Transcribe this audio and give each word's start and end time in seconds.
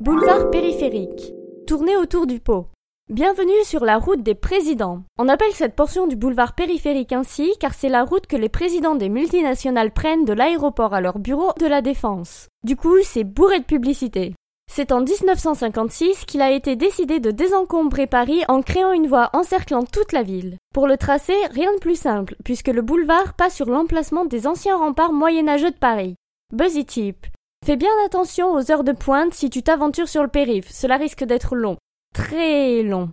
Boulevard 0.00 0.50
périphérique. 0.50 1.34
Tournez 1.66 1.94
autour 1.94 2.26
du 2.26 2.40
pot. 2.40 2.68
Bienvenue 3.10 3.62
sur 3.64 3.84
la 3.84 3.98
route 3.98 4.22
des 4.22 4.34
présidents. 4.34 5.02
On 5.18 5.28
appelle 5.28 5.52
cette 5.52 5.76
portion 5.76 6.06
du 6.06 6.16
boulevard 6.16 6.54
périphérique 6.54 7.12
ainsi 7.12 7.52
car 7.60 7.74
c'est 7.74 7.90
la 7.90 8.04
route 8.04 8.26
que 8.26 8.36
les 8.38 8.48
présidents 8.48 8.94
des 8.94 9.10
multinationales 9.10 9.92
prennent 9.92 10.24
de 10.24 10.32
l'aéroport 10.32 10.94
à 10.94 11.02
leur 11.02 11.18
bureau 11.18 11.52
de 11.60 11.66
la 11.66 11.82
défense. 11.82 12.48
Du 12.64 12.76
coup, 12.76 12.96
c'est 13.02 13.24
bourré 13.24 13.58
de 13.60 13.66
publicité. 13.66 14.34
C'est 14.72 14.90
en 14.90 15.02
1956 15.02 16.24
qu'il 16.24 16.40
a 16.40 16.50
été 16.50 16.76
décidé 16.76 17.20
de 17.20 17.30
désencombrer 17.30 18.06
Paris 18.06 18.40
en 18.48 18.62
créant 18.62 18.92
une 18.92 19.06
voie 19.06 19.28
encerclant 19.34 19.82
toute 19.82 20.12
la 20.14 20.22
ville. 20.22 20.56
Pour 20.72 20.86
le 20.86 20.96
tracer, 20.96 21.36
rien 21.50 21.74
de 21.74 21.78
plus 21.78 22.00
simple, 22.00 22.36
puisque 22.42 22.68
le 22.68 22.80
boulevard 22.80 23.34
passe 23.34 23.54
sur 23.54 23.66
l'emplacement 23.66 24.24
des 24.24 24.46
anciens 24.46 24.78
remparts 24.78 25.12
moyenâgeux 25.12 25.72
de 25.72 25.76
Paris. 25.76 26.14
Buzzy 26.54 26.86
Tip. 26.86 27.26
Fais 27.64 27.76
bien 27.76 27.90
attention 28.06 28.54
aux 28.54 28.70
heures 28.72 28.84
de 28.84 28.92
pointe 28.92 29.34
si 29.34 29.50
tu 29.50 29.62
t'aventures 29.62 30.08
sur 30.08 30.22
le 30.22 30.28
périph', 30.28 30.70
cela 30.70 30.96
risque 30.96 31.24
d'être 31.24 31.56
long. 31.56 31.76
Très 32.14 32.82
long. 32.82 33.08